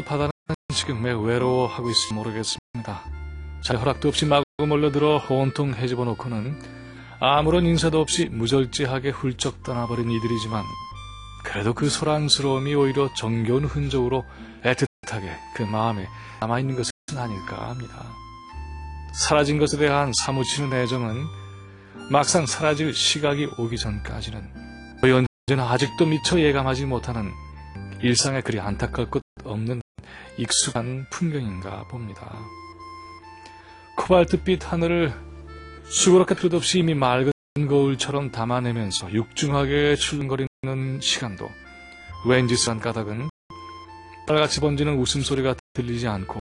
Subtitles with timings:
[0.00, 0.30] 바다는
[0.74, 3.04] 지금 매우 외로워하고 있을지 모르겠습니다.
[3.62, 6.58] 잘 허락도 없이 마구 몰려들어 온통 해집어 놓고는
[7.20, 10.64] 아무런 인사도 없이 무절제하게 훌쩍 떠나버린 이들이지만
[11.44, 14.24] 그래도 그 소란스러움이 오히려 정겨운 흔적으로
[14.64, 16.08] 애틋하게 그 마음에
[16.40, 18.06] 남아있는 것은 아닐까 합니다.
[19.12, 21.22] 사라진 것에 대한 사무치는 애정은
[22.10, 25.12] 막상 사라질 시각이 오기 전까지는 거의
[25.48, 27.30] 언제나 아직도 미처 예감하지 못하는
[28.00, 28.58] 일상에 그리
[29.10, 29.81] 것 없는
[30.36, 32.32] 익숙한 풍경인가 봅니다.
[33.96, 35.12] 코발트빛 하늘을
[35.84, 37.32] 수그럽게 끝없이 이미 맑은
[37.68, 41.48] 거울처럼 담아내면서 육중하게 출렁거리는 시간도
[42.26, 43.28] 왠지 싼 까닭은
[44.26, 46.38] 딸같이 번지는 웃음소리가 들리지 않고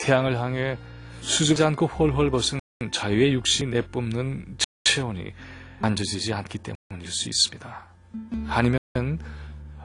[0.00, 0.78] 태양을 향해
[1.20, 2.58] 수줍지 않고 홀홀 벗은
[2.92, 5.32] 자유의 육시 내뿜는 체온이
[5.80, 7.86] 만져지지 않기 때문일 수 있습니다.
[8.48, 8.78] 아니면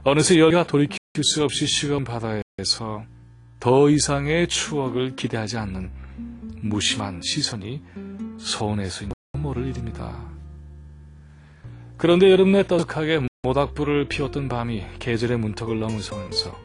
[0.04, 3.04] 어느새 여기가 돌이킬 수 없이 식은 바다에서
[3.64, 5.90] 더 이상의 추억을 기대하지 않는
[6.64, 7.82] 무심한 시선이
[8.38, 9.06] 서운해서
[9.38, 10.20] 모를 일입니다.
[11.96, 16.60] 그런데 여름내 떠덕하게 모닥불을 피웠던 밤이 계절의 문턱을 넘으면서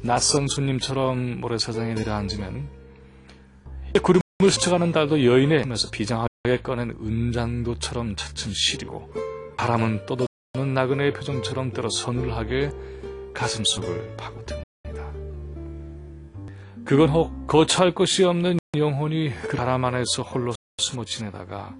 [0.00, 2.70] 낯선 손님처럼 모래사장에 내려앉으면
[4.02, 9.12] 구름을 스쳐가는 달도 여인의 하면서 비장하게 꺼낸 은장도처럼 차츰 시리고
[9.58, 12.70] 바람은 떠도는 나그네의 표정처럼 때로 서늘하게
[13.34, 14.59] 가슴속을 파고듭니다.
[16.90, 21.72] 그건 혹 거처할 것이 없는 영혼이 그 바람 안에서 홀로 숨어 지내다가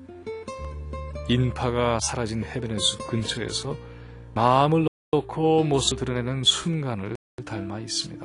[1.28, 3.74] 인파가 사라진 해변의 숲 근처에서
[4.34, 8.24] 마음을 놓고 모습을 드러내는 순간을 닮아 있습니다.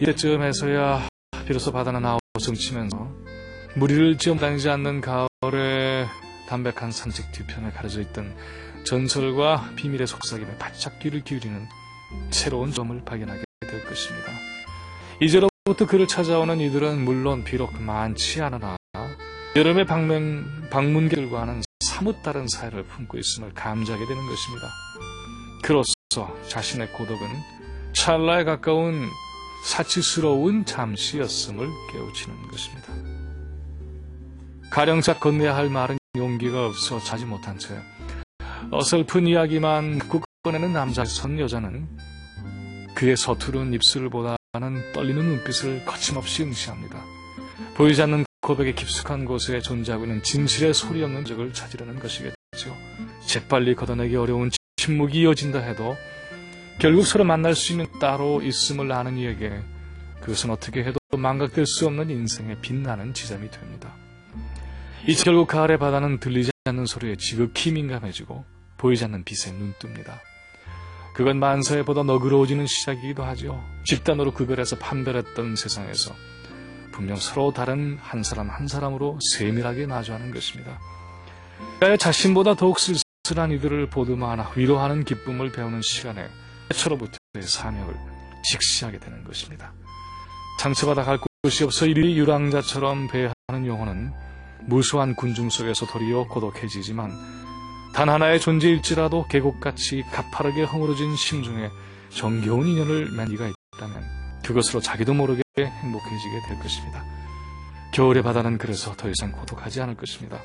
[0.00, 1.06] 이때쯤에서야
[1.46, 3.08] 비로소 바다는 아우성 치면서
[3.76, 6.08] 무리를 지어 다니지 않는 가을의
[6.46, 8.36] 담백한 산책 뒤편에 가려져 있던
[8.84, 11.66] 전설과 비밀의 속삭임에 바짝 귀를 기울이는
[12.30, 14.32] 새로운 점을 발견하게 될 것입니다.
[15.20, 18.76] 이제로부터 그를 찾아오는 이들은 물론 비록 많지 않으나
[19.56, 24.68] 여름의 방문, 방문객들과는 사뭇 다른 사이를 품고 있음을 감지하게 되는 것입니다.
[25.62, 27.26] 그로써 자신의 고독은
[27.94, 29.08] 찰나에 가까운
[29.64, 32.92] 사치스러운 잠시였음을 깨우치는 것입니다.
[34.70, 37.80] 가령샷 건네야 할 말은 용기가 없어 자지 못한 채
[38.70, 41.88] 어설픈 이야기만 꾹 꺼내는 남자 선 여자는
[42.94, 47.04] 그의 서투른 입술을 보다는 떨리는 눈빛을 거침없이 응시합니다.
[47.74, 52.34] 보이지 않는 고백의 깊숙한 곳에 존재하고 있는 진실의 소리 없는 적을 찾으려는 것이겠죠.
[53.26, 55.96] 재빨리 걷어내기 어려운 침묵이 이어진다 해도
[56.78, 59.60] 결국 서로 만날 수 있는 따로 있음을 아는 이에게
[60.20, 63.94] 그것은 어떻게 해도 망각될 수 없는 인생의 빛나는 지점이 됩니다.
[65.08, 68.44] 이 결국 가을의 바다는 들리지 않는 소리에 지극히 민감해지고
[68.76, 70.18] 보이지 않는 빛에 눈뜹니다.
[71.14, 73.62] 그건 만사에 보다 너그러워지는 시작이기도 하죠.
[73.84, 76.12] 집단으로 구별해서 판별했던 세상에서
[76.90, 80.80] 분명 서로 다른 한 사람 한 사람으로 세밀하게 마주하는 것입니다.
[82.00, 86.26] 자신보다 더욱 쓸쓸한 이들을 보듬어 하나 위로하는 기쁨을 배우는 시간에
[86.72, 87.94] 최초로부터의 사명을
[88.42, 89.72] 직시하게 되는 것입니다.
[90.58, 94.25] 상처받아 갈 곳이 없어 이리 유랑자처럼 배하는 영혼은
[94.62, 97.12] 무수한 군중 속에서 도리어 고독해지지만
[97.94, 101.70] 단 하나의 존재일지라도 계곡같이 가파르게 허물어진 심중에
[102.10, 104.04] 정겨운 인연을 맺은 이가 있다면
[104.44, 107.04] 그것으로 자기도 모르게 행복해지게 될 것입니다.
[107.92, 110.40] 겨울의 바다는 그래서 더 이상 고독하지 않을 것입니다.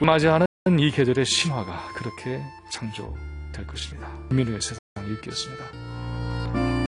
[0.00, 0.46] 맞이하는
[0.78, 2.40] 이 계절의 신화가 그렇게
[2.70, 4.08] 창조될 것입니다.
[4.30, 4.78] 민우의 세상
[5.12, 6.79] 읽겠습니다.